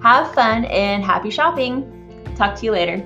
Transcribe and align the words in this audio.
Have 0.00 0.32
fun 0.32 0.64
and 0.66 1.02
happy 1.02 1.30
shopping! 1.30 1.92
Talk 2.36 2.54
to 2.60 2.66
you 2.66 2.70
later. 2.70 3.04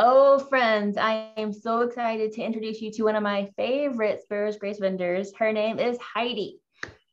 Oh, 0.00 0.38
friends, 0.38 0.96
I 0.96 1.32
am 1.36 1.52
so 1.52 1.80
excited 1.80 2.32
to 2.34 2.42
introduce 2.42 2.80
you 2.80 2.92
to 2.92 3.02
one 3.02 3.16
of 3.16 3.22
my 3.24 3.50
favorite 3.56 4.22
Sparrow's 4.22 4.56
Grace 4.56 4.78
vendors. 4.78 5.32
Her 5.36 5.52
name 5.52 5.80
is 5.80 5.98
Heidi. 5.98 6.60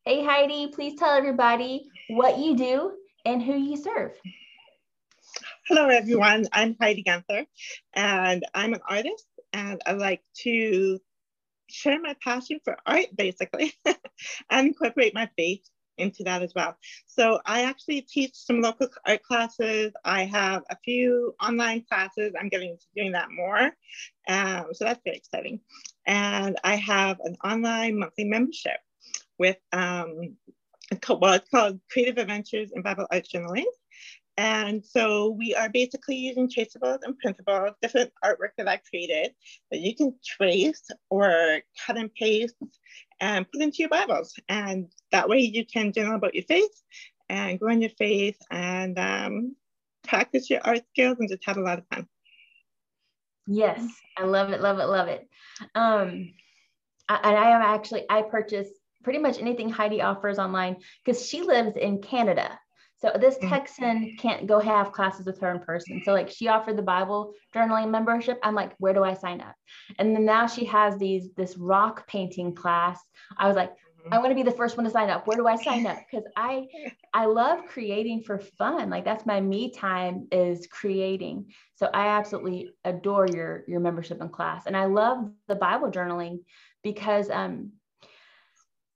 Hey, 0.04 0.24
Heidi, 0.24 0.68
please 0.68 0.96
tell 0.96 1.10
everybody 1.10 1.88
what 2.10 2.38
you 2.38 2.56
do 2.56 2.92
and 3.24 3.42
who 3.42 3.56
you 3.56 3.76
serve. 3.76 4.12
Hello, 5.66 5.88
everyone. 5.88 6.46
I'm 6.52 6.76
Heidi 6.80 7.02
Gunther, 7.02 7.44
and 7.94 8.46
I'm 8.54 8.72
an 8.72 8.80
artist, 8.88 9.26
and 9.52 9.80
I 9.84 9.92
like 9.94 10.22
to 10.42 11.00
share 11.68 12.00
my 12.00 12.14
passion 12.22 12.60
for 12.64 12.76
art, 12.86 13.06
basically, 13.16 13.72
and 14.50 14.68
incorporate 14.68 15.14
my 15.14 15.28
faith 15.36 15.68
into 15.98 16.24
that 16.24 16.42
as 16.42 16.52
well. 16.54 16.76
So 17.06 17.40
I 17.46 17.62
actually 17.62 18.02
teach 18.02 18.34
some 18.34 18.60
local 18.60 18.88
art 19.06 19.22
classes. 19.22 19.92
I 20.04 20.24
have 20.26 20.62
a 20.70 20.76
few 20.84 21.34
online 21.40 21.84
classes. 21.88 22.34
I'm 22.38 22.48
getting 22.48 22.70
into 22.70 22.86
doing 22.94 23.12
that 23.12 23.28
more. 23.30 23.70
Um, 24.28 24.66
so 24.72 24.84
that's 24.84 25.00
very 25.04 25.16
exciting. 25.16 25.60
And 26.06 26.58
I 26.62 26.76
have 26.76 27.18
an 27.20 27.36
online 27.44 27.98
monthly 27.98 28.24
membership 28.24 28.78
with 29.38 29.56
um, 29.72 30.36
well, 31.08 31.34
it's 31.34 31.48
called 31.48 31.80
Creative 31.90 32.18
Adventures 32.18 32.70
in 32.72 32.82
Bible 32.82 33.06
Art 33.10 33.26
Journaling. 33.32 33.64
And 34.38 34.84
so 34.84 35.30
we 35.30 35.54
are 35.54 35.70
basically 35.70 36.16
using 36.16 36.48
traceables 36.48 36.98
and 37.02 37.16
printables, 37.24 37.74
different 37.80 38.12
artwork 38.22 38.50
that 38.58 38.68
I 38.68 38.76
created 38.76 39.32
that 39.70 39.80
you 39.80 39.94
can 39.96 40.14
trace 40.24 40.90
or 41.08 41.60
cut 41.86 41.96
and 41.96 42.12
paste 42.14 42.56
and 43.20 43.50
put 43.50 43.62
into 43.62 43.78
your 43.78 43.88
Bibles. 43.88 44.34
And 44.48 44.92
that 45.10 45.28
way 45.28 45.38
you 45.38 45.64
can 45.64 45.92
journal 45.92 46.16
about 46.16 46.34
your 46.34 46.44
faith 46.44 46.82
and 47.30 47.58
grow 47.58 47.72
in 47.72 47.80
your 47.80 47.90
faith 47.98 48.36
and 48.50 48.98
um, 48.98 49.56
practice 50.06 50.50
your 50.50 50.60
art 50.64 50.82
skills 50.90 51.16
and 51.18 51.30
just 51.30 51.44
have 51.46 51.56
a 51.56 51.62
lot 51.62 51.78
of 51.78 51.86
fun. 51.92 52.06
Yes, 53.46 53.88
I 54.18 54.24
love 54.24 54.50
it, 54.50 54.60
love 54.60 54.78
it, 54.80 54.86
love 54.86 55.08
it. 55.08 55.26
Um, 55.74 56.34
I, 57.08 57.20
and 57.22 57.36
I 57.36 57.50
am 57.50 57.62
actually, 57.62 58.04
I 58.10 58.22
purchase 58.22 58.68
pretty 59.02 59.20
much 59.20 59.38
anything 59.38 59.70
Heidi 59.70 60.02
offers 60.02 60.38
online 60.38 60.76
because 61.04 61.26
she 61.26 61.42
lives 61.42 61.76
in 61.76 62.02
Canada. 62.02 62.58
So 62.98 63.12
this 63.20 63.36
mm. 63.38 63.48
Texan 63.48 64.16
can't 64.18 64.46
go 64.46 64.58
have 64.58 64.92
classes 64.92 65.26
with 65.26 65.40
her 65.40 65.50
in 65.50 65.60
person. 65.60 66.02
So 66.04 66.12
like 66.12 66.30
she 66.30 66.48
offered 66.48 66.76
the 66.76 66.82
Bible 66.82 67.32
journaling 67.54 67.90
membership. 67.90 68.38
I'm 68.42 68.54
like, 68.54 68.72
where 68.78 68.94
do 68.94 69.04
I 69.04 69.14
sign 69.14 69.40
up? 69.40 69.54
And 69.98 70.14
then 70.14 70.24
now 70.24 70.46
she 70.46 70.64
has 70.66 70.96
these 70.98 71.28
this 71.36 71.56
rock 71.56 72.06
painting 72.06 72.54
class. 72.54 72.98
I 73.36 73.48
was 73.48 73.56
like, 73.56 73.70
mm-hmm. 73.70 74.14
I 74.14 74.18
want 74.18 74.30
to 74.30 74.34
be 74.34 74.42
the 74.42 74.50
first 74.50 74.76
one 74.76 74.84
to 74.84 74.90
sign 74.90 75.10
up. 75.10 75.26
Where 75.26 75.36
do 75.36 75.46
I 75.46 75.56
sign 75.56 75.86
up? 75.86 75.98
Because 76.10 76.26
I 76.36 76.66
I 77.12 77.26
love 77.26 77.66
creating 77.66 78.22
for 78.22 78.38
fun. 78.38 78.88
Like 78.88 79.04
that's 79.04 79.26
my 79.26 79.40
me 79.42 79.70
time 79.70 80.26
is 80.32 80.66
creating. 80.66 81.52
So 81.74 81.90
I 81.92 82.08
absolutely 82.08 82.70
adore 82.84 83.26
your 83.28 83.64
your 83.68 83.80
membership 83.80 84.22
in 84.22 84.30
class. 84.30 84.64
And 84.66 84.76
I 84.76 84.86
love 84.86 85.30
the 85.48 85.56
Bible 85.56 85.90
journaling 85.90 86.40
because 86.82 87.28
um 87.28 87.72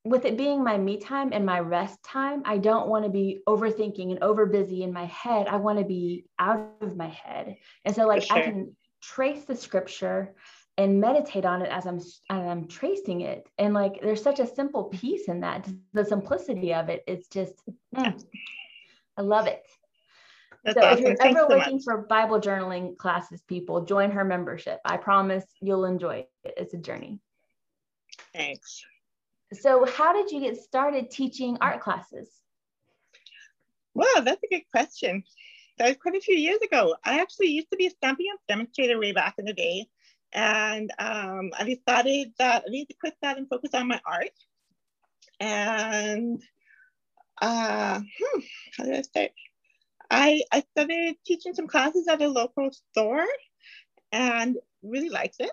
with 0.04 0.24
it 0.24 0.36
being 0.36 0.64
my 0.64 0.78
me 0.78 0.98
time 0.98 1.30
and 1.32 1.44
my 1.44 1.60
rest 1.60 2.02
time, 2.02 2.42
I 2.44 2.58
don't 2.58 2.88
want 2.88 3.04
to 3.04 3.10
be 3.10 3.40
overthinking 3.46 4.10
and 4.10 4.22
over 4.22 4.46
busy 4.46 4.82
in 4.82 4.92
my 4.92 5.04
head. 5.06 5.46
I 5.46 5.56
want 5.56 5.78
to 5.78 5.84
be 5.84 6.24
out 6.38 6.72
of 6.80 6.96
my 6.96 7.08
head. 7.08 7.56
And 7.84 7.94
so 7.94 8.06
like 8.06 8.22
sure. 8.22 8.38
I 8.38 8.42
can 8.42 8.76
trace 9.02 9.44
the 9.44 9.56
scripture 9.56 10.34
and 10.78 11.00
meditate 11.00 11.44
on 11.44 11.60
it 11.60 11.70
as 11.70 11.86
I'm 11.86 11.98
as 11.98 12.14
I'm 12.30 12.66
tracing 12.66 13.20
it. 13.20 13.46
And 13.58 13.74
like 13.74 14.00
there's 14.00 14.22
such 14.22 14.40
a 14.40 14.46
simple 14.46 14.84
peace 14.84 15.28
in 15.28 15.40
that. 15.40 15.68
The 15.92 16.04
simplicity 16.04 16.72
of 16.72 16.88
it. 16.88 17.04
It's 17.06 17.28
just 17.28 17.54
mm, 17.94 18.22
I 19.18 19.22
love 19.22 19.46
it. 19.46 19.62
That's 20.64 20.78
so 20.78 20.86
awesome. 20.86 20.98
if 20.98 21.04
you're 21.04 21.16
Thanks 21.16 21.38
ever 21.40 21.48
so 21.50 21.56
looking 21.56 21.76
much. 21.76 21.84
for 21.84 21.98
Bible 21.98 22.40
journaling 22.40 22.96
classes, 22.96 23.42
people 23.46 23.84
join 23.84 24.10
her 24.12 24.24
membership. 24.24 24.80
I 24.84 24.96
promise 24.96 25.44
you'll 25.60 25.84
enjoy 25.84 26.26
it. 26.44 26.54
It's 26.56 26.74
a 26.74 26.78
journey. 26.78 27.18
Thanks. 28.34 28.84
So, 29.52 29.84
how 29.84 30.12
did 30.12 30.30
you 30.30 30.40
get 30.40 30.62
started 30.62 31.10
teaching 31.10 31.58
art 31.60 31.80
classes? 31.80 32.28
Well, 33.94 34.22
that's 34.22 34.42
a 34.42 34.48
good 34.48 34.70
question. 34.70 35.24
That 35.78 35.88
was 35.88 35.96
quite 35.96 36.14
a 36.14 36.20
few 36.20 36.36
years 36.36 36.60
ago. 36.60 36.94
I 37.04 37.20
actually 37.20 37.48
used 37.48 37.70
to 37.70 37.76
be 37.76 37.86
a 37.86 37.90
Stampin' 37.90 38.26
Up 38.32 38.40
demonstrator 38.48 38.98
way 38.98 39.12
back 39.12 39.34
in 39.38 39.46
the 39.46 39.52
day. 39.52 39.88
And 40.32 40.92
um, 40.98 41.50
I 41.58 41.64
decided 41.64 42.32
that 42.38 42.64
I 42.66 42.70
need 42.70 42.86
to 42.86 42.94
quit 42.94 43.14
that 43.22 43.38
and 43.38 43.48
focus 43.48 43.70
on 43.74 43.88
my 43.88 44.00
art. 44.06 44.30
And 45.40 46.40
uh, 47.40 48.00
hmm, 48.00 48.40
how 48.76 48.84
did 48.84 48.94
I 48.94 49.02
start? 49.02 49.30
I, 50.10 50.42
I 50.52 50.62
started 50.72 51.16
teaching 51.24 51.54
some 51.54 51.66
classes 51.66 52.06
at 52.08 52.22
a 52.22 52.28
local 52.28 52.70
store 52.70 53.26
and 54.12 54.56
really 54.82 55.08
liked 55.08 55.36
it. 55.40 55.50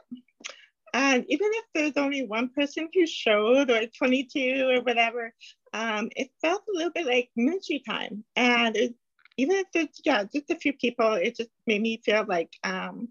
And 0.94 1.26
even 1.28 1.50
if 1.54 1.66
there's 1.74 1.98
only 2.04 2.26
one 2.26 2.50
person 2.50 2.90
who 2.94 3.06
showed 3.06 3.70
or 3.70 3.86
22 3.86 4.70
or 4.70 4.82
whatever, 4.82 5.34
um, 5.74 6.10
it 6.16 6.30
felt 6.42 6.64
a 6.68 6.78
little 6.78 6.92
bit 6.92 7.06
like 7.06 7.30
ministry 7.36 7.84
time. 7.88 8.24
And 8.36 8.76
it, 8.76 8.96
even 9.38 9.58
if 9.58 9.68
it's 9.76 10.02
yeah, 10.06 10.24
just 10.24 10.50
a 10.50 10.56
few 10.56 10.74
people, 10.74 11.14
it 11.14 11.36
just 11.36 11.50
made 11.68 11.82
me 11.82 12.02
feel 12.04 12.26
like 12.28 12.52
um, 12.64 13.10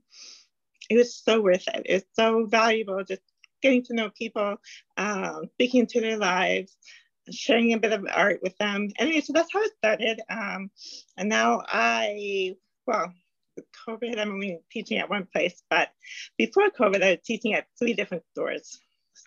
it 0.90 0.96
was 0.96 1.14
so 1.14 1.40
worth 1.40 1.68
it. 1.68 1.82
It's 1.84 2.06
so 2.14 2.46
valuable 2.46 3.04
just 3.04 3.22
getting 3.62 3.84
to 3.84 3.94
know 3.94 4.10
people, 4.10 4.56
um, 4.96 5.48
speaking 5.54 5.86
to 5.86 6.00
their 6.00 6.18
lives, 6.18 6.76
sharing 7.30 7.72
a 7.72 7.78
bit 7.78 7.92
of 7.92 8.06
art 8.12 8.40
with 8.42 8.56
them. 8.58 8.90
Anyway, 8.98 9.20
so 9.20 9.32
that's 9.32 9.52
how 9.52 9.62
it 9.62 9.72
started. 9.78 10.20
Um, 10.28 10.70
and 11.16 11.28
now 11.28 11.62
I, 11.66 12.56
well, 12.86 13.12
COVID, 13.88 14.18
I'm 14.18 14.32
only 14.32 14.60
teaching 14.70 14.98
at 14.98 15.10
one 15.10 15.26
place, 15.32 15.62
but 15.70 15.90
before 16.38 16.70
COVID, 16.70 17.02
I 17.02 17.10
was 17.10 17.18
teaching 17.24 17.54
at 17.54 17.66
three 17.78 17.94
different 17.94 18.24
stores. 18.32 18.78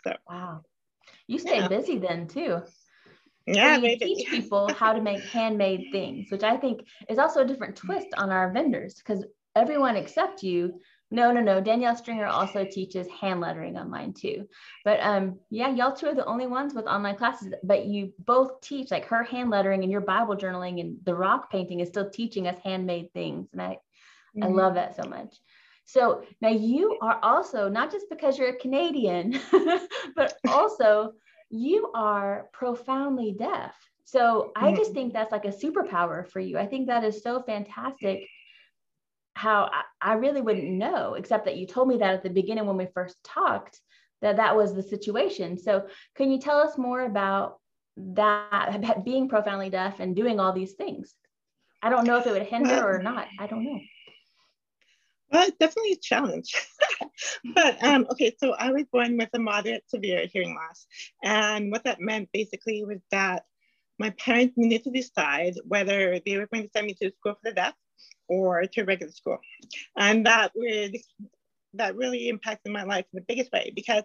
So 0.04 0.14
wow, 0.30 0.62
you 1.28 1.40
stay 1.40 1.60
yeah. 1.60 1.68
busy 1.68 1.98
then 1.98 2.28
too. 2.28 2.62
Yeah, 3.48 3.78
so 3.78 3.84
you 3.84 3.98
teach 3.98 4.30
people 4.30 4.72
how 4.78 4.94
to 4.94 5.02
make 5.02 5.24
handmade 5.24 5.88
things, 5.92 6.30
which 6.30 6.44
I 6.44 6.58
think 6.58 6.82
is 7.10 7.18
also 7.18 7.42
a 7.42 7.48
different 7.48 7.76
twist 7.76 8.08
on 8.18 8.30
our 8.30 8.52
vendors 8.52 8.96
because 8.96 9.26
everyone 9.56 9.96
except 9.96 10.44
you. 10.44 10.80
No, 11.12 11.32
no, 11.32 11.42
no. 11.42 11.60
Danielle 11.60 11.96
Stringer 11.96 12.28
also 12.28 12.64
teaches 12.66 13.08
hand 13.08 13.42
lettering 13.42 13.76
online 13.78 14.14
too. 14.14 14.48
But 14.86 15.00
um, 15.02 15.40
yeah, 15.50 15.70
y'all 15.70 15.96
two 15.96 16.06
are 16.06 16.14
the 16.14 16.26
only 16.26 16.46
ones 16.46 16.76
with 16.76 16.86
online 16.86 17.16
classes. 17.16 17.52
But 17.64 17.86
you 17.86 18.14
both 18.20 18.62
teach 18.62 18.92
like 18.92 19.06
her 19.06 19.24
hand 19.24 19.50
lettering 19.50 19.82
and 19.82 19.92
your 19.92 20.02
Bible 20.02 20.36
journaling 20.36 20.80
and 20.80 20.98
the 21.04 21.16
rock 21.16 21.52
painting 21.52 21.80
is 21.80 21.90
still 21.90 22.12
teaching 22.12 22.48
us 22.48 22.60
handmade 22.64 23.12
things. 23.14 23.48
And 23.54 23.62
I 23.62 23.80
Mm-hmm. 24.38 24.44
I 24.44 24.48
love 24.48 24.76
that 24.76 24.96
so 24.96 25.04
much. 25.04 25.36
So 25.86 26.24
now 26.40 26.50
you 26.50 26.98
are 27.02 27.20
also 27.24 27.68
not 27.68 27.92
just 27.92 28.06
because 28.10 28.38
you're 28.38 28.50
a 28.50 28.56
Canadian, 28.56 29.40
but 30.16 30.38
also 30.48 31.14
you 31.50 31.92
are 31.96 32.48
profoundly 32.54 33.36
deaf. 33.38 33.74
So 34.06 34.52
I 34.56 34.72
just 34.72 34.92
mm-hmm. 34.92 34.94
think 34.94 35.14
that's 35.14 35.32
like 35.32 35.46
a 35.46 35.50
superpower 35.50 36.28
for 36.28 36.40
you. 36.40 36.58
I 36.58 36.68
think 36.68 36.88
that 36.88 37.04
is 37.04 37.24
so 37.24 37.42
fantastic. 37.42 38.28
How 39.34 39.70
I, 39.72 40.12
I 40.12 40.14
really 40.14 40.42
wouldn't 40.42 40.70
know, 40.70 41.16
except 41.16 41.46
that 41.46 41.58
you 41.58 41.66
told 41.66 41.88
me 41.88 41.98
that 41.98 42.14
at 42.14 42.24
the 42.24 42.30
beginning 42.30 42.66
when 42.66 42.78
we 42.78 42.88
first 42.94 43.18
talked, 43.24 43.80
that 44.22 44.38
that 44.38 44.56
was 44.56 44.74
the 44.74 44.84
situation. 44.84 45.58
So 45.58 45.88
can 46.16 46.32
you 46.32 46.40
tell 46.40 46.60
us 46.60 46.78
more 46.78 47.02
about 47.02 47.60
that 47.98 48.76
about 48.76 49.06
being 49.06 49.30
profoundly 49.30 49.70
deaf 49.70 50.00
and 50.00 50.16
doing 50.16 50.40
all 50.40 50.54
these 50.54 50.74
things? 50.74 51.16
I 51.82 51.90
don't 51.90 52.06
know 52.06 52.18
if 52.18 52.28
it 52.28 52.32
would 52.32 52.44
hinder 52.44 52.88
or 52.88 53.02
not. 53.02 53.28
I 53.40 53.48
don't 53.48 53.64
know. 53.64 53.80
Well, 55.32 55.48
it's 55.48 55.58
definitely 55.58 55.94
a 55.94 55.98
challenge. 55.98 56.56
but 57.56 57.84
um, 57.84 58.08
okay, 58.12 58.36
so 58.40 58.54
I 58.54 58.72
was 58.72 58.86
born 58.92 59.18
with 59.18 59.30
a 59.34 59.40
moderate 59.40 59.84
severe 59.88 60.26
hearing 60.32 60.56
loss. 60.56 60.88
And 61.24 61.72
what 61.72 61.84
that 61.84 62.02
meant 62.02 62.30
basically 62.34 62.84
was 62.84 63.00
that 63.12 63.46
my 64.00 64.10
parents 64.12 64.56
needed 64.58 64.84
to 64.86 64.92
decide 64.92 65.56
whether 65.66 66.20
they 66.26 66.38
were 66.38 66.48
going 66.48 66.64
to 66.64 66.70
send 66.74 66.88
me 66.88 66.96
to 66.96 67.12
school 67.12 67.34
for 67.34 67.40
the 67.44 67.54
deaf 67.54 67.74
or 68.28 68.64
to 68.66 68.84
regular 68.84 69.12
school. 69.12 69.40
And 69.98 70.26
that 70.26 70.52
would 70.56 70.98
that 71.74 71.96
really 71.96 72.30
impacted 72.30 72.72
my 72.72 72.84
life 72.84 73.06
in 73.14 73.18
the 73.18 73.26
biggest 73.28 73.52
way 73.52 73.72
because 73.76 74.04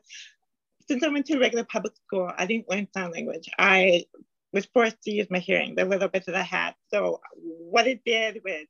since 0.87 1.03
I 1.03 1.09
went 1.09 1.25
to 1.27 1.39
regular 1.39 1.65
public 1.65 1.95
school, 1.97 2.31
I 2.37 2.45
didn't 2.45 2.69
learn 2.69 2.89
sign 2.93 3.11
language. 3.11 3.49
I 3.59 4.05
was 4.53 4.67
forced 4.67 5.01
to 5.03 5.11
use 5.11 5.29
my 5.31 5.39
hearing, 5.39 5.75
the 5.75 5.85
little 5.85 6.09
bit 6.09 6.27
that 6.27 6.35
I 6.35 6.43
had. 6.43 6.75
So 6.93 7.21
what 7.35 7.87
it 7.87 8.03
did 8.05 8.41
was 8.45 8.67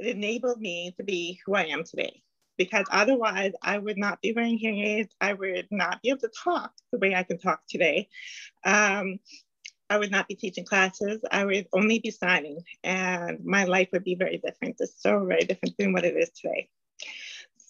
it 0.00 0.16
enabled 0.16 0.60
me 0.60 0.94
to 0.96 1.04
be 1.04 1.40
who 1.44 1.54
I 1.54 1.64
am 1.64 1.84
today. 1.84 2.22
Because 2.56 2.84
otherwise, 2.90 3.52
I 3.62 3.78
would 3.78 3.96
not 3.96 4.20
be 4.20 4.32
wearing 4.32 4.58
hearing 4.58 4.80
aids. 4.80 5.14
I 5.20 5.32
would 5.32 5.68
not 5.70 6.02
be 6.02 6.10
able 6.10 6.20
to 6.20 6.30
talk 6.44 6.72
the 6.92 6.98
way 6.98 7.14
I 7.14 7.22
can 7.22 7.38
talk 7.38 7.60
today. 7.68 8.08
Um, 8.64 9.18
I 9.88 9.98
would 9.98 10.10
not 10.10 10.28
be 10.28 10.34
teaching 10.34 10.64
classes. 10.64 11.22
I 11.32 11.44
would 11.44 11.66
only 11.72 11.98
be 11.98 12.10
signing, 12.10 12.60
and 12.84 13.44
my 13.44 13.64
life 13.64 13.88
would 13.92 14.04
be 14.04 14.14
very 14.14 14.38
different. 14.38 14.76
It's 14.78 15.02
so 15.02 15.24
very 15.24 15.40
different 15.40 15.76
than 15.78 15.92
what 15.92 16.04
it 16.04 16.16
is 16.16 16.30
today. 16.30 16.68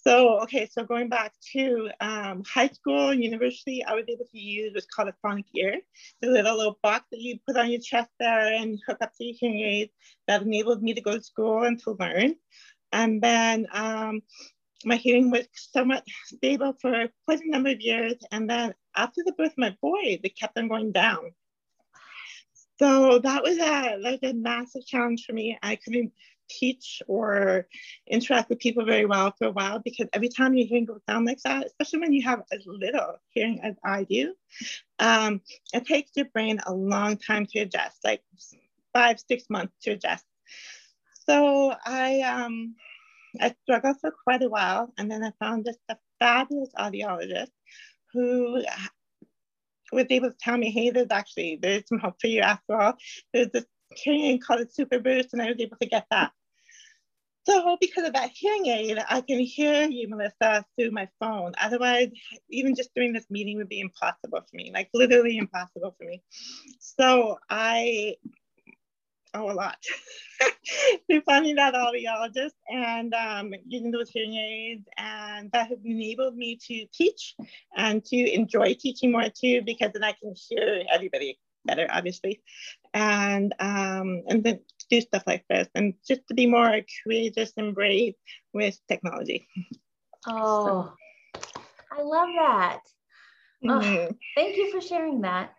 So, 0.03 0.39
okay, 0.41 0.67
so 0.71 0.83
going 0.83 1.09
back 1.09 1.33
to 1.53 1.89
um, 1.99 2.43
high 2.43 2.69
school, 2.69 3.09
and 3.09 3.23
university, 3.23 3.83
I 3.85 3.93
was 3.93 4.05
able 4.09 4.25
to 4.25 4.39
use 4.39 4.73
what's 4.73 4.87
called 4.87 5.09
a 5.09 5.15
phonic 5.21 5.45
ear, 5.55 5.79
the 6.21 6.29
little, 6.29 6.57
little 6.57 6.79
box 6.81 7.05
that 7.11 7.21
you 7.21 7.37
put 7.47 7.55
on 7.55 7.69
your 7.69 7.81
chest 7.81 8.09
there 8.19 8.53
and 8.53 8.79
hook 8.87 8.97
up 9.01 9.11
to 9.17 9.23
your 9.23 9.35
hearing 9.39 9.59
aid 9.59 9.89
that 10.27 10.41
enabled 10.41 10.81
me 10.81 10.95
to 10.95 11.01
go 11.01 11.17
to 11.17 11.23
school 11.23 11.63
and 11.63 11.79
to 11.83 11.95
learn. 11.99 12.33
And 12.91 13.21
then 13.21 13.67
um, 13.71 14.21
my 14.85 14.95
hearing 14.95 15.29
was 15.29 15.47
somewhat 15.53 16.03
stable 16.25 16.75
for 16.81 17.07
quite 17.25 17.41
a 17.41 17.51
number 17.51 17.69
of 17.69 17.79
years. 17.79 18.15
And 18.31 18.49
then 18.49 18.73
after 18.95 19.21
the 19.23 19.33
birth 19.33 19.51
of 19.51 19.57
my 19.59 19.77
boy, 19.83 20.19
they 20.23 20.29
kept 20.29 20.57
on 20.57 20.67
going 20.67 20.91
down. 20.91 21.31
So 22.79 23.19
that 23.19 23.43
was 23.43 23.59
a 23.59 23.97
like 24.01 24.21
a 24.23 24.33
massive 24.33 24.85
challenge 24.87 25.25
for 25.25 25.33
me. 25.33 25.55
I 25.61 25.75
couldn't 25.75 26.11
teach 26.59 27.01
or 27.07 27.67
interact 28.07 28.49
with 28.49 28.59
people 28.59 28.85
very 28.85 29.05
well 29.05 29.33
for 29.37 29.47
a 29.47 29.51
while 29.51 29.79
because 29.79 30.07
every 30.13 30.29
time 30.29 30.53
your 30.53 30.67
hearing 30.67 30.85
goes 30.85 31.01
down 31.07 31.25
like 31.25 31.41
that, 31.43 31.65
especially 31.65 31.99
when 31.99 32.13
you 32.13 32.23
have 32.23 32.41
as 32.51 32.61
little 32.65 33.15
hearing 33.29 33.61
as 33.63 33.75
I 33.83 34.03
do, 34.03 34.33
um, 34.99 35.41
it 35.73 35.85
takes 35.85 36.11
your 36.15 36.25
brain 36.25 36.59
a 36.65 36.73
long 36.73 37.17
time 37.17 37.45
to 37.47 37.59
adjust, 37.59 37.99
like 38.03 38.21
five, 38.93 39.19
six 39.27 39.45
months 39.49 39.73
to 39.83 39.91
adjust. 39.91 40.25
So 41.27 41.73
I 41.85 42.21
um, 42.21 42.75
I 43.39 43.55
struggled 43.63 43.99
for 44.01 44.11
quite 44.23 44.43
a 44.43 44.49
while, 44.49 44.93
and 44.97 45.09
then 45.09 45.23
I 45.23 45.31
found 45.39 45.65
this 45.65 45.77
a 45.89 45.97
fabulous 46.19 46.71
audiologist 46.77 47.51
who 48.13 48.63
was 49.91 50.05
able 50.09 50.29
to 50.29 50.37
tell 50.39 50.57
me, 50.57 50.71
hey, 50.71 50.89
there's 50.89 51.11
actually 51.11 51.59
there's 51.61 51.87
some 51.87 51.99
hope 51.99 52.15
for 52.19 52.27
you 52.27 52.41
after 52.41 52.79
all. 52.79 52.93
There's 53.33 53.49
this 53.49 53.65
hearing 53.95 54.39
called 54.39 54.61
a 54.61 54.69
super 54.69 54.99
boost, 54.99 55.33
and 55.33 55.41
I 55.41 55.47
was 55.47 55.59
able 55.59 55.77
to 55.81 55.87
get 55.87 56.05
that. 56.11 56.31
So 57.43 57.77
because 57.79 58.05
of 58.05 58.13
that 58.13 58.31
hearing 58.33 58.67
aid, 58.67 58.99
I 59.09 59.21
can 59.21 59.39
hear 59.39 59.87
you, 59.89 60.07
Melissa, 60.07 60.63
through 60.77 60.91
my 60.91 61.07
phone. 61.19 61.53
Otherwise, 61.59 62.09
even 62.49 62.75
just 62.75 62.93
doing 62.95 63.13
this 63.13 63.25
meeting 63.31 63.57
would 63.57 63.69
be 63.69 63.79
impossible 63.79 64.41
for 64.41 64.55
me, 64.55 64.71
like 64.73 64.89
literally 64.93 65.37
impossible 65.37 65.95
for 65.97 66.05
me. 66.05 66.21
So 66.79 67.37
I 67.49 68.15
owe 69.33 69.49
a 69.49 69.53
lot 69.53 69.77
to 71.09 71.21
finding 71.21 71.55
that 71.55 71.73
audiologist 71.73 72.51
and 72.69 73.13
um, 73.13 73.53
using 73.65 73.91
those 73.91 74.09
hearing 74.09 74.35
aids. 74.35 74.87
And 74.97 75.51
that 75.51 75.69
has 75.69 75.79
enabled 75.83 76.35
me 76.35 76.59
to 76.67 76.85
teach 76.93 77.35
and 77.75 78.03
to 78.05 78.33
enjoy 78.33 78.75
teaching 78.79 79.11
more 79.11 79.29
too, 79.29 79.61
because 79.65 79.91
then 79.93 80.03
I 80.03 80.13
can 80.13 80.33
hear 80.49 80.83
everybody 80.91 81.39
better, 81.65 81.87
obviously. 81.89 82.41
And 82.93 83.53
um, 83.59 84.23
and 84.27 84.43
then 84.43 84.59
do 84.91 85.01
stuff 85.01 85.23
like 85.25 85.45
this 85.49 85.67
and 85.73 85.93
just 86.07 86.27
to 86.27 86.33
be 86.33 86.45
more 86.45 86.81
courageous 87.03 87.53
and 87.57 87.73
brave 87.73 88.13
with 88.53 88.77
technology. 88.87 89.47
Oh, 90.27 90.93
so. 91.33 91.41
I 91.91 92.01
love 92.03 92.29
that. 92.37 92.81
Mm-hmm. 93.65 93.97
Oh, 93.97 94.15
thank 94.35 94.57
you 94.57 94.71
for 94.71 94.81
sharing 94.81 95.21
that. 95.21 95.55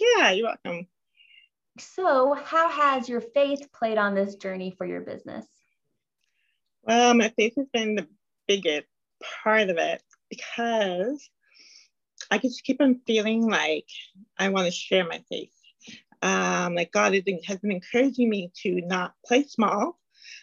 Yeah, 0.00 0.32
you're 0.32 0.48
welcome. 0.48 0.88
So, 1.78 2.34
how 2.34 2.68
has 2.68 3.08
your 3.08 3.20
faith 3.20 3.68
played 3.72 3.98
on 3.98 4.14
this 4.14 4.34
journey 4.36 4.74
for 4.76 4.86
your 4.86 5.00
business? 5.02 5.46
Well, 6.82 7.14
my 7.14 7.28
faith 7.36 7.54
has 7.56 7.66
been 7.72 7.94
the 7.94 8.08
biggest 8.48 8.86
part 9.42 9.70
of 9.70 9.78
it 9.78 10.02
because 10.28 11.28
I 12.30 12.38
just 12.38 12.64
keep 12.64 12.80
on 12.80 13.00
feeling 13.06 13.48
like 13.48 13.86
I 14.38 14.48
want 14.48 14.66
to 14.66 14.72
share 14.72 15.06
my 15.06 15.22
faith 15.28 15.52
um, 16.22 16.74
like 16.74 16.92
God 16.92 17.14
is, 17.14 17.22
has 17.46 17.58
been 17.58 17.72
encouraging 17.72 18.30
me 18.30 18.52
to 18.62 18.80
not 18.82 19.14
play 19.24 19.44
small, 19.44 19.98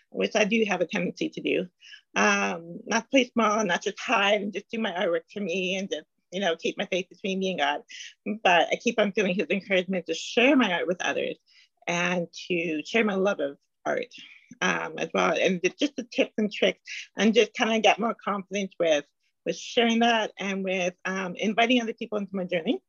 which 0.10 0.36
I 0.36 0.44
do 0.44 0.64
have 0.68 0.82
a 0.82 0.86
tendency 0.86 1.30
to 1.30 1.42
do. 1.42 1.68
Um, 2.16 2.80
not 2.86 3.10
play 3.10 3.30
small, 3.32 3.64
not 3.64 3.84
just 3.84 4.00
hide 4.00 4.42
and 4.42 4.54
just 4.54 4.70
do 4.70 4.80
my 4.80 4.92
artwork 4.92 5.22
for 5.32 5.40
me 5.40 5.76
and 5.76 5.90
just, 5.90 6.06
you 6.32 6.42
know, 6.42 6.56
keep 6.56 6.78
my 6.78 6.86
faith 6.86 7.08
between 7.10 7.40
me 7.40 7.52
and 7.52 7.60
God. 7.60 7.82
But 8.44 8.68
I 8.72 8.76
keep 8.76 9.00
on 9.00 9.14
feeling 9.14 9.36
his 9.36 9.48
encouragement 9.50 10.08
to 10.08 10.14
share 10.14 10.56
my 10.56 10.74
art 10.74 10.88
with 10.88 11.02
others 11.02 11.36
and 11.88 12.28
to 12.48 12.82
share 12.86 13.06
my 13.06 13.16
love 13.16 13.40
of 13.40 13.58
art 13.86 14.14
um, 14.62 14.96
as 14.98 15.10
well. 15.14 15.36
And 15.40 15.62
just 15.80 15.96
the 15.96 16.08
tips 16.12 16.34
and 16.38 16.52
tricks 16.52 16.82
and 17.18 17.34
just 17.34 17.54
kind 17.54 17.76
of 17.76 17.84
get 17.84 18.00
more 18.00 18.16
confidence 18.24 18.74
with 18.80 19.06
with 19.46 19.56
sharing 19.56 20.00
that 20.00 20.32
and 20.38 20.64
with 20.64 20.94
um, 21.06 21.36
inviting 21.36 21.82
other 21.82 21.94
people 21.94 22.18
into 22.18 22.36
my 22.36 22.44
journey. 22.44 22.82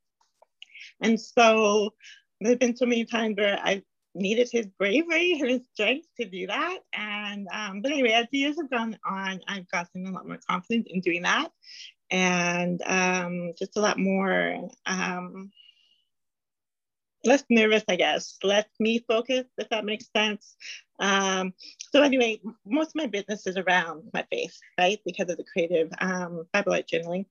And 1.01 1.21
so 1.21 1.95
there's 2.41 2.59
been 2.59 2.77
so 2.77 2.87
many 2.87 3.05
times 3.05 3.37
where 3.37 3.59
I 3.63 3.83
needed 4.15 4.49
his 4.51 4.67
bravery 4.67 5.39
and 5.41 5.51
his 5.51 5.61
strength 5.73 6.09
to 6.19 6.29
do 6.29 6.47
that. 6.47 6.79
And 6.93 7.47
um, 7.53 7.83
but 7.83 7.93
anyway, 7.93 8.13
as 8.13 8.27
the 8.31 8.39
years 8.39 8.57
have 8.57 8.71
gone 8.71 8.99
on, 9.05 9.41
I've 9.47 9.69
gotten 9.71 10.07
a 10.07 10.11
lot 10.11 10.27
more 10.27 10.39
confident 10.49 10.89
in 10.91 11.01
doing 11.01 11.23
that, 11.23 11.51
and 12.11 12.81
um, 12.87 13.53
just 13.59 13.77
a 13.77 13.81
lot 13.81 13.99
more 13.99 14.69
um, 14.87 15.51
less 17.25 17.45
nervous, 17.51 17.85
I 17.89 17.97
guess, 17.97 18.39
less 18.43 18.67
me 18.79 19.05
focused, 19.07 19.51
if 19.59 19.69
that 19.69 19.85
makes 19.85 20.07
sense. 20.17 20.57
Um, 20.99 21.53
so 21.93 22.03
anyway, 22.03 22.41
most 22.65 22.89
of 22.89 22.95
my 22.97 23.07
business 23.07 23.47
is 23.47 23.57
around 23.57 24.05
my 24.13 24.25
faith, 24.31 24.57
right? 24.79 24.99
Because 25.05 25.31
of 25.31 25.37
the 25.37 25.45
creative 25.53 25.91
um, 26.01 26.47
Bible 26.53 26.73
journaling. 26.73 27.27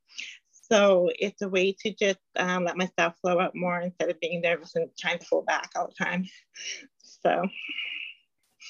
So 0.72 1.10
it's 1.18 1.42
a 1.42 1.50
way 1.50 1.76
to 1.80 1.94
just 1.94 2.20
um, 2.36 2.66
let 2.66 2.78
myself 2.78 3.16
flow 3.22 3.40
out 3.40 3.56
more 3.56 3.80
instead 3.82 4.10
of 4.10 4.20
being 4.20 4.42
nervous 4.42 4.76
and 4.76 4.90
trying 4.98 5.18
to 5.20 5.26
pull 5.28 5.42
back 5.42 5.72
all 5.76 5.88
the 5.88 6.06
time. 6.06 6.26
So 7.02 7.44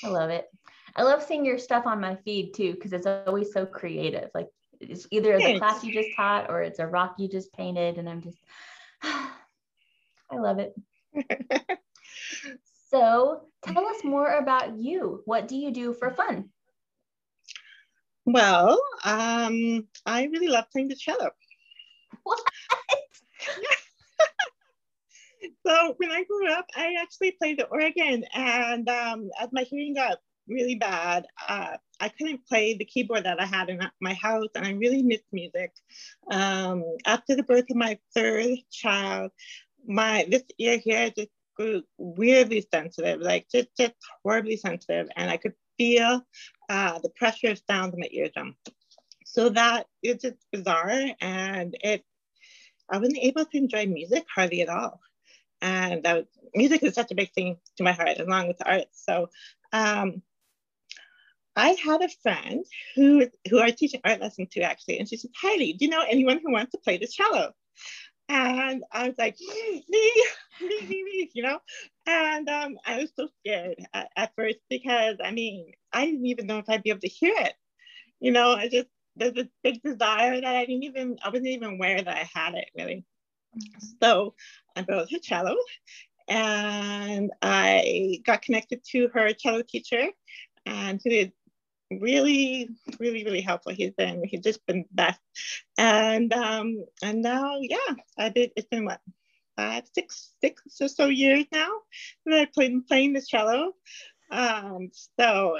I 0.04 0.08
love 0.08 0.30
it. 0.30 0.46
I 0.96 1.04
love 1.04 1.22
seeing 1.22 1.46
your 1.46 1.58
stuff 1.58 1.86
on 1.86 2.00
my 2.00 2.16
feed 2.24 2.54
too, 2.54 2.74
because 2.74 2.94
it's 2.94 3.08
always 3.28 3.52
so 3.52 3.66
creative. 3.66 4.30
Like 4.34 4.48
it's 4.80 5.08
either 5.12 5.38
the 5.40 5.58
class 5.58 5.84
you 5.84 5.92
just 5.92 6.10
taught 6.16 6.50
or 6.50 6.62
it's 6.62 6.80
a 6.80 6.88
rock 6.88 7.16
you 7.18 7.28
just 7.28 7.52
painted. 7.54 7.98
And 7.98 8.10
I'm 8.10 8.22
just, 8.22 8.38
I 9.04 9.32
love 10.34 10.60
it. 10.60 10.74
so 12.90 13.42
tell 13.64 13.86
us 13.86 14.04
more 14.04 14.38
about 14.38 14.78
you. 14.78 15.22
What 15.26 15.48
do 15.48 15.58
you 15.58 15.72
do 15.72 15.94
for 15.94 16.12
fun? 16.12 16.50
Well, 18.26 18.80
um, 19.04 19.88
I 20.06 20.26
really 20.26 20.48
love 20.48 20.66
playing 20.72 20.90
the 20.90 20.96
cello. 20.96 21.32
So 25.66 25.94
when 25.98 26.12
I 26.12 26.24
grew 26.24 26.52
up, 26.52 26.66
I 26.76 26.96
actually 27.02 27.32
played 27.32 27.60
the 27.60 27.68
organ, 27.68 28.26
and 28.34 28.90
um, 28.90 29.30
as 29.40 29.50
my 29.52 29.64
hearing 29.64 29.96
got 29.96 30.20
really 30.48 30.76
bad, 30.76 31.28
uh, 31.48 31.78
I 32.00 32.10
couldn't 32.10 32.48
play 32.48 32.76
the 32.76 32.86
keyboard 32.86 33.26
that 33.26 33.42
I 33.42 33.46
had 33.46 33.70
in 33.70 33.80
my 34.02 34.14
house, 34.14 34.50
and 34.56 34.66
I 34.66 34.72
really 34.72 35.04
missed 35.04 35.26
music. 35.32 35.72
Um, 36.32 36.84
after 37.06 37.36
the 37.36 37.44
birth 37.44 37.70
of 37.70 37.76
my 37.76 38.00
third 38.16 38.58
child, 38.72 39.32
my 39.88 40.26
this 40.30 40.44
ear 40.58 40.78
here 40.78 41.10
just 41.16 41.30
grew 41.56 41.84
weirdly 41.98 42.66
sensitive, 42.74 43.22
like 43.22 43.48
just 43.52 43.70
just 43.78 43.94
horribly 44.24 44.58
sensitive, 44.58 45.10
and 45.16 45.30
I 45.30 45.38
could 45.38 45.54
feel 45.78 46.22
uh, 46.70 47.00
the 47.00 47.10
pressure 47.10 47.52
of 47.52 47.62
sound 47.70 47.94
in 47.94 48.00
my 48.00 48.10
eardrum. 48.12 48.56
So 49.26 49.50
that 49.50 49.88
is 50.02 50.22
just 50.22 50.38
bizarre, 50.52 51.12
and 51.22 51.78
it 51.84 52.04
I 52.90 52.98
wasn't 52.98 53.20
able 53.20 53.46
to 53.46 53.58
enjoy 53.58 53.86
music 53.86 54.26
hardly 54.34 54.62
at 54.62 54.70
all. 54.70 55.00
And 55.62 56.04
that 56.04 56.16
was, 56.16 56.26
music 56.56 56.84
is 56.84 56.94
such 56.94 57.12
a 57.12 57.16
big 57.16 57.32
thing 57.34 57.58
to 57.78 57.84
my 57.84 57.92
heart, 57.92 58.20
along 58.20 58.48
with 58.48 58.58
the 58.58 58.70
arts. 58.70 59.04
So 59.06 59.30
um, 59.74 60.22
I 61.56 61.70
had 61.84 62.02
a 62.02 62.10
friend 62.24 62.66
who 62.96 63.28
who 63.50 63.60
I 63.62 63.72
teach 63.72 63.94
an 63.94 64.02
art 64.06 64.22
lesson 64.22 64.48
to 64.52 64.62
actually, 64.62 65.00
and 65.00 65.10
she 65.10 65.18
said, 65.18 65.32
Heidi, 65.36 65.74
do 65.74 65.86
you 65.86 65.92
know 65.92 66.04
anyone 66.08 66.40
who 66.44 66.52
wants 66.52 66.72
to 66.72 66.78
play 66.78 66.98
the 66.98 67.08
cello? 67.08 67.52
And 68.30 68.84
I 68.92 69.08
was 69.08 69.18
like, 69.18 69.38
me, 69.40 69.84
me, 69.90 70.12
me, 70.62 71.04
me, 71.04 71.32
you 71.34 71.42
know? 71.42 71.60
And 72.06 72.48
um, 72.48 72.78
I 72.86 73.00
was 73.00 73.12
so 73.16 73.28
scared 73.40 73.76
at, 73.94 74.10
at, 74.16 74.36
first 74.36 74.60
because 74.70 75.18
I 75.24 75.32
mean, 75.32 75.74
I 75.92 76.06
didn't 76.06 76.28
even 76.28 76.46
know 76.46 76.60
if 76.60 76.70
I'd 76.70 76.84
be 76.84 76.92
able 76.92 77.02
to 77.02 77.08
hear 77.08 77.34
it. 77.38 77.54
You 78.20 78.32
know, 78.32 78.54
I 78.54 78.70
just 78.70 78.88
there's 79.16 79.38
a 79.38 79.50
big 79.64 79.82
desire 79.84 80.40
that 80.40 80.56
I 80.56 80.66
didn't 80.66 80.84
even, 80.84 81.18
I 81.24 81.30
wasn't 81.30 81.48
even 81.48 81.74
aware 81.74 82.02
that 82.02 82.16
I 82.16 82.30
had 82.34 82.56
it 82.56 82.70
really. 82.78 83.04
Mm-hmm. 83.58 83.88
So 84.02 84.34
I 84.76 84.82
built 84.82 85.12
her 85.12 85.20
cello 85.20 85.56
and 86.28 87.32
I 87.42 88.22
got 88.26 88.42
connected 88.42 88.84
to 88.92 89.10
her 89.14 89.34
cello 89.34 89.62
teacher 89.62 90.08
and 90.66 91.02
who 91.04 91.16
had 91.16 91.32
really, 91.92 92.70
really, 93.00 93.24
really 93.24 93.42
helpful. 93.42 93.74
He's 93.74 93.92
been 93.92 94.24
he's 94.24 94.42
just 94.42 94.66
been 94.66 94.86
best. 94.92 95.20
And 95.78 96.32
um, 96.34 96.86
and 97.02 97.22
now, 97.22 97.58
yeah, 97.60 97.96
I 98.18 98.30
did. 98.30 98.52
It's 98.56 98.68
been 98.68 98.86
what 98.86 99.02
five, 99.60 99.84
six, 99.94 100.32
six 100.40 100.64
or 100.80 100.88
so 100.88 101.08
years 101.08 101.46
now 101.52 101.70
that 102.26 102.40
I've 102.40 102.54
been 102.54 102.82
playing 102.84 103.14
the 103.14 103.22
cello. 103.22 103.74
Um, 104.32 104.90
so 105.20 105.58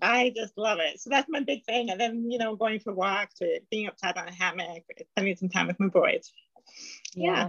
I 0.00 0.32
just 0.34 0.56
love 0.56 0.78
it. 0.80 1.00
So 1.00 1.10
that's 1.10 1.28
my 1.28 1.40
big 1.40 1.64
thing. 1.64 1.90
And 1.90 2.00
then, 2.00 2.30
you 2.30 2.38
know, 2.38 2.56
going 2.56 2.80
for 2.80 2.94
walks 2.94 3.42
or 3.42 3.48
being 3.70 3.88
outside 3.88 4.16
on 4.16 4.28
a 4.28 4.32
hammock, 4.32 4.84
spending 5.10 5.36
some 5.36 5.50
time 5.50 5.66
with 5.66 5.78
my 5.80 5.88
boys. 5.88 6.32
Yeah. 7.14 7.32
yeah. 7.34 7.48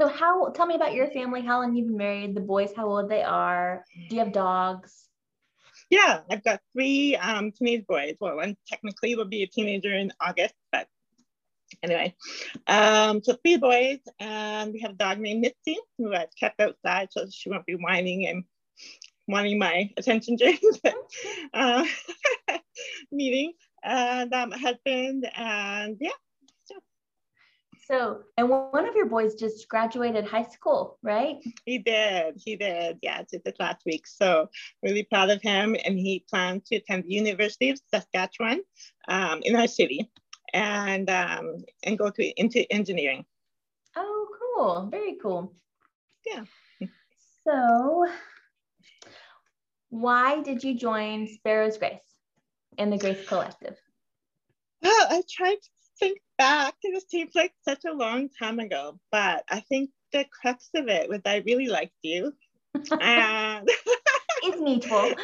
So 0.00 0.08
how 0.08 0.50
tell 0.50 0.66
me 0.66 0.74
about 0.74 0.94
your 0.94 1.08
family, 1.08 1.42
how 1.42 1.60
long 1.60 1.76
you've 1.76 1.86
been 1.86 1.96
married, 1.96 2.34
the 2.34 2.40
boys, 2.40 2.72
how 2.76 2.88
old 2.88 3.08
they 3.08 3.22
are. 3.22 3.84
Do 4.08 4.16
you 4.16 4.22
have 4.22 4.32
dogs? 4.32 5.08
Yeah, 5.90 6.20
I've 6.30 6.42
got 6.42 6.60
three 6.72 7.14
um, 7.16 7.52
teenage 7.52 7.86
boys. 7.86 8.16
Well, 8.20 8.36
one 8.36 8.56
technically 8.66 9.14
will 9.14 9.26
be 9.26 9.42
a 9.42 9.46
teenager 9.46 9.94
in 9.94 10.12
August, 10.20 10.54
but 10.72 10.88
anyway. 11.82 12.14
Um, 12.66 13.22
so 13.22 13.36
three 13.44 13.58
boys, 13.58 13.98
and 14.18 14.72
we 14.72 14.80
have 14.80 14.92
a 14.92 14.94
dog 14.94 15.18
named 15.18 15.42
Mitzi, 15.42 15.78
who 15.98 16.12
I've 16.12 16.34
kept 16.38 16.60
outside 16.60 17.08
so 17.12 17.26
she 17.30 17.50
won't 17.50 17.66
be 17.66 17.74
whining 17.74 18.26
and 18.26 18.44
wanting 19.28 19.58
my 19.58 19.90
attention 19.96 20.36
during 20.36 20.58
the 20.62 20.94
uh, 21.52 21.84
meeting. 23.12 23.52
And 23.82 24.32
um, 24.32 24.52
a 24.52 24.58
husband, 24.58 25.28
and 25.34 25.98
yeah, 26.00 26.10
so, 27.86 28.20
and 28.38 28.48
one 28.48 28.88
of 28.88 28.94
your 28.94 29.06
boys 29.06 29.34
just 29.34 29.68
graduated 29.68 30.24
high 30.24 30.44
school, 30.44 30.98
right? 31.02 31.36
He 31.66 31.78
did. 31.78 32.40
He 32.42 32.56
did. 32.56 32.98
Yeah, 33.02 33.22
just 33.30 33.44
this 33.44 33.54
last 33.58 33.82
week. 33.84 34.06
So, 34.06 34.48
really 34.82 35.02
proud 35.02 35.30
of 35.30 35.42
him. 35.42 35.76
And 35.84 35.98
he 35.98 36.24
plans 36.30 36.68
to 36.68 36.76
attend 36.76 37.04
the 37.04 37.12
University 37.12 37.70
of 37.70 37.80
Saskatchewan 37.92 38.62
um, 39.08 39.40
in 39.42 39.54
our 39.56 39.66
city 39.66 40.10
and 40.54 41.10
um, 41.10 41.64
and 41.82 41.98
go 41.98 42.10
to 42.10 42.40
into 42.40 42.70
engineering. 42.72 43.24
Oh, 43.96 44.28
cool. 44.40 44.88
Very 44.90 45.16
cool. 45.20 45.52
Yeah. 46.24 46.44
So, 47.44 48.06
why 49.90 50.42
did 50.42 50.64
you 50.64 50.74
join 50.74 51.28
Sparrow's 51.28 51.76
Grace 51.76 52.00
and 52.78 52.90
the 52.90 52.98
Grace 52.98 53.28
Collective? 53.28 53.76
Well, 54.82 55.06
I 55.10 55.22
tried 55.30 55.56
to 55.56 55.70
think 55.98 56.18
back, 56.38 56.74
it 56.82 57.10
seems 57.10 57.34
like 57.34 57.52
such 57.64 57.84
a 57.84 57.92
long 57.92 58.28
time 58.28 58.58
ago, 58.58 58.98
but 59.10 59.44
I 59.48 59.60
think 59.60 59.90
the 60.12 60.24
crux 60.30 60.70
of 60.74 60.88
it 60.88 61.08
was 61.08 61.20
I 61.24 61.42
really 61.46 61.68
liked 61.68 61.96
you. 62.02 62.32
and 63.00 63.68
it's 64.42 64.60
mutual. 64.60 64.98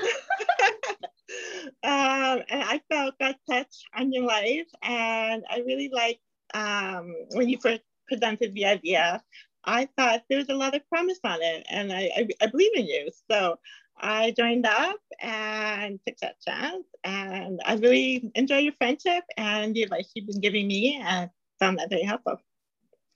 um, 1.83 2.43
and 2.49 2.63
I 2.63 2.81
felt 2.91 3.15
that 3.21 3.39
touch 3.49 3.85
on 3.95 4.13
your 4.13 4.25
life, 4.25 4.69
and 4.83 5.45
I 5.51 5.59
really 5.67 5.91
liked 5.93 6.21
um, 6.55 7.15
when 7.33 7.49
you 7.49 7.59
first 7.61 7.83
presented 8.09 8.55
the 8.55 8.67
idea. 8.67 9.23
I 9.65 9.89
thought 9.97 10.23
there 10.29 10.39
was 10.39 10.49
a 10.49 10.55
lot 10.55 10.75
of 10.75 10.89
promise 10.89 11.21
on 11.25 11.43
it, 11.43 11.67
and 11.69 11.93
I, 11.93 12.11
I, 12.17 12.29
I 12.43 12.47
believe 12.47 12.73
in 12.75 12.87
you. 12.87 13.11
So 13.31 13.59
I 14.01 14.33
joined 14.33 14.67
up 14.67 14.97
and 15.21 16.01
took 16.07 16.17
that 16.19 16.41
chance. 16.41 16.85
And 17.05 17.61
I 17.65 17.75
really 17.75 18.31
enjoy 18.35 18.59
your 18.59 18.73
friendship 18.79 19.25
and 19.37 19.75
the 19.75 19.83
advice 19.83 20.11
you've 20.15 20.27
been 20.27 20.41
giving 20.41 20.67
me 20.67 21.01
and 21.03 21.31
found 21.59 21.79
that 21.79 21.91
very 21.91 22.03
helpful. 22.03 22.41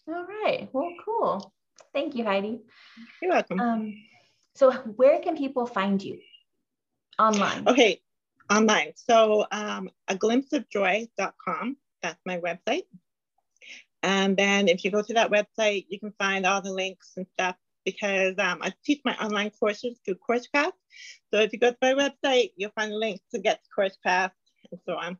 All 0.06 0.26
right. 0.26 0.68
Well, 0.72 0.92
cool. 1.04 1.52
Thank 1.94 2.14
you, 2.14 2.24
Heidi. 2.24 2.60
You're 3.22 3.30
welcome. 3.30 3.60
Um, 3.60 3.94
so, 4.54 4.72
where 4.72 5.20
can 5.20 5.36
people 5.36 5.66
find 5.66 6.02
you 6.02 6.18
online? 7.18 7.66
Okay, 7.66 8.02
online. 8.50 8.92
So, 8.94 9.46
um, 9.50 9.88
a 10.08 10.14
glimpse 10.14 10.52
of 10.52 10.68
joy.com. 10.68 11.76
That's 12.02 12.20
my 12.26 12.38
website. 12.38 12.82
And 14.04 14.36
then 14.36 14.68
if 14.68 14.84
you 14.84 14.90
go 14.90 15.00
to 15.00 15.14
that 15.14 15.30
website, 15.30 15.86
you 15.88 15.98
can 15.98 16.12
find 16.18 16.44
all 16.44 16.60
the 16.60 16.70
links 16.70 17.12
and 17.16 17.26
stuff 17.32 17.56
because 17.86 18.34
um, 18.38 18.58
I 18.60 18.70
teach 18.84 19.00
my 19.02 19.16
online 19.16 19.50
courses 19.50 19.98
through 20.04 20.16
CourseCraft. 20.28 20.72
So 21.32 21.40
if 21.40 21.54
you 21.54 21.58
go 21.58 21.70
to 21.70 21.76
my 21.80 21.94
website, 21.94 22.50
you'll 22.54 22.70
find 22.74 22.92
a 22.92 22.96
link 22.96 23.22
to 23.32 23.40
get 23.40 23.60
to 23.64 23.70
CourseCraft 23.76 24.32
and 24.70 24.80
so 24.86 24.96
on. 24.96 25.16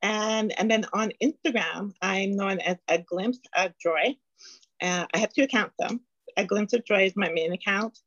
And, 0.00 0.58
and 0.58 0.70
then 0.70 0.86
on 0.94 1.12
Instagram, 1.22 1.92
I'm 2.00 2.34
known 2.34 2.60
as 2.60 2.78
A 2.88 2.98
Glimpse 3.02 3.40
of 3.54 3.72
Joy. 3.78 4.16
Uh, 4.80 5.04
I 5.12 5.18
have 5.18 5.34
two 5.34 5.42
accounts 5.42 5.74
though. 5.78 5.98
A 6.38 6.46
Glimpse 6.46 6.72
of 6.72 6.86
Joy 6.86 7.04
is 7.04 7.12
my 7.14 7.28
main 7.28 7.52
account. 7.52 7.98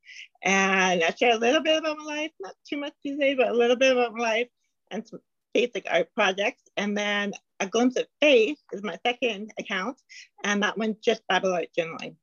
And 0.42 1.04
I 1.04 1.12
share 1.12 1.36
a 1.36 1.40
little 1.40 1.62
bit 1.62 1.78
about 1.78 1.98
my 2.00 2.04
life, 2.04 2.32
not 2.40 2.56
too 2.68 2.78
much 2.78 2.94
these 3.04 3.38
but 3.38 3.50
a 3.50 3.54
little 3.54 3.76
bit 3.76 3.92
about 3.92 4.14
my 4.16 4.24
life 4.24 4.48
and 4.90 5.08
some 5.08 5.20
basic 5.54 5.86
art 5.88 6.08
projects. 6.16 6.64
And 6.78 6.98
then 6.98 7.34
A 7.60 7.68
Glimpse 7.68 7.96
of 7.98 8.06
Faith 8.22 8.60
is 8.72 8.84
my 8.84 8.98
second 9.06 9.52
account. 9.60 10.02
And 10.44 10.64
that 10.64 10.78
one's 10.78 10.98
just 10.98 11.28
Bible 11.28 11.54
art 11.54 11.68
journaling. 11.78 12.16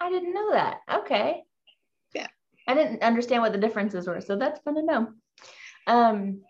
I 0.00 0.10
didn't 0.10 0.34
know 0.34 0.52
that. 0.52 0.78
Okay. 0.92 1.42
Yeah. 2.14 2.28
I 2.66 2.74
didn't 2.74 3.02
understand 3.02 3.42
what 3.42 3.52
the 3.52 3.58
differences 3.58 4.06
were. 4.06 4.20
So 4.20 4.36
that's 4.36 4.60
fun 4.60 4.74
to 4.74 4.82
know. 4.82 5.08
Um, 5.86 6.42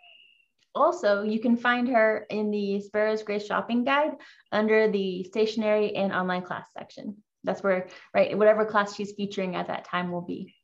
also, 0.75 1.23
you 1.23 1.39
can 1.39 1.57
find 1.57 1.89
her 1.89 2.27
in 2.31 2.51
the 2.51 2.81
Sparrow's 2.81 3.23
Grace 3.23 3.47
shopping 3.47 3.85
guide 3.85 4.13
under 4.51 4.91
the 4.91 5.25
stationery 5.25 5.95
and 5.95 6.13
online 6.13 6.43
class 6.43 6.67
section. 6.77 7.17
That's 7.45 7.63
where, 7.63 7.89
right, 8.15 8.37
whatever 8.39 8.65
class 8.65 8.95
she's 8.95 9.13
featuring 9.13 9.57
at 9.57 9.67
that 9.67 9.85
time 9.85 10.11
will 10.11 10.23
be. 10.23 10.55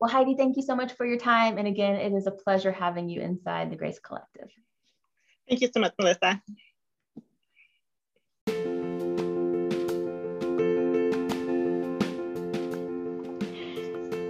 Well, 0.00 0.10
Heidi, 0.10 0.34
thank 0.36 0.56
you 0.56 0.62
so 0.62 0.74
much 0.74 0.92
for 0.92 1.04
your 1.04 1.18
time. 1.18 1.58
And 1.58 1.68
again, 1.68 1.96
it 1.96 2.12
is 2.12 2.26
a 2.26 2.32
pleasure 2.32 2.72
having 2.72 3.08
you 3.08 3.20
inside 3.20 3.70
the 3.70 3.76
Grace 3.76 3.98
Collective. 3.98 4.48
Thank 5.48 5.62
you 5.62 5.70
so 5.72 5.80
much, 5.80 5.94
Melissa. 5.98 6.42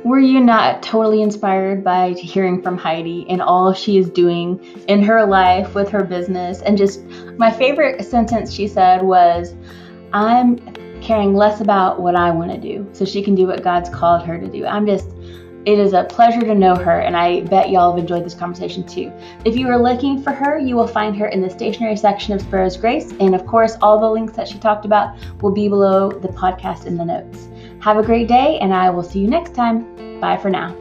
were 0.08 0.18
you 0.18 0.40
not 0.40 0.82
totally 0.82 1.20
inspired 1.20 1.84
by 1.84 2.12
hearing 2.12 2.62
from 2.62 2.78
Heidi 2.78 3.26
and 3.28 3.42
all 3.42 3.74
she 3.74 3.98
is 3.98 4.08
doing 4.08 4.58
in 4.88 5.02
her 5.02 5.26
life 5.26 5.74
with 5.74 5.90
her 5.90 6.02
business? 6.02 6.62
And 6.62 6.78
just 6.78 7.04
my 7.36 7.50
favorite 7.50 8.02
sentence 8.06 8.50
she 8.50 8.66
said 8.66 9.02
was, 9.02 9.54
I'm 10.14 10.56
caring 11.02 11.34
less 11.34 11.60
about 11.60 12.00
what 12.00 12.16
I 12.16 12.30
want 12.30 12.50
to 12.52 12.58
do 12.58 12.88
so 12.92 13.04
she 13.04 13.22
can 13.22 13.34
do 13.34 13.46
what 13.46 13.62
God's 13.62 13.90
called 13.90 14.24
her 14.24 14.40
to 14.40 14.48
do. 14.48 14.64
I'm 14.64 14.86
just, 14.86 15.10
it 15.68 15.78
is 15.78 15.92
a 15.92 16.04
pleasure 16.04 16.40
to 16.40 16.54
know 16.54 16.74
her, 16.74 17.00
and 17.00 17.14
I 17.14 17.42
bet 17.42 17.68
y'all 17.68 17.90
have 17.90 18.00
enjoyed 18.00 18.24
this 18.24 18.34
conversation 18.34 18.84
too. 18.84 19.12
If 19.44 19.54
you 19.54 19.68
are 19.68 19.78
looking 19.78 20.22
for 20.22 20.32
her, 20.32 20.58
you 20.58 20.74
will 20.76 20.86
find 20.86 21.14
her 21.18 21.26
in 21.26 21.42
the 21.42 21.50
stationery 21.50 21.94
section 21.94 22.32
of 22.32 22.40
Sparrow's 22.40 22.78
Grace, 22.78 23.12
and 23.20 23.34
of 23.34 23.46
course, 23.46 23.76
all 23.82 24.00
the 24.00 24.10
links 24.10 24.32
that 24.32 24.48
she 24.48 24.58
talked 24.58 24.86
about 24.86 25.14
will 25.42 25.52
be 25.52 25.68
below 25.68 26.10
the 26.10 26.28
podcast 26.28 26.86
in 26.86 26.96
the 26.96 27.04
notes. 27.04 27.48
Have 27.80 27.98
a 27.98 28.02
great 28.02 28.28
day, 28.28 28.58
and 28.60 28.72
I 28.72 28.88
will 28.88 29.02
see 29.02 29.20
you 29.20 29.28
next 29.28 29.54
time. 29.54 30.20
Bye 30.20 30.38
for 30.38 30.48
now. 30.48 30.74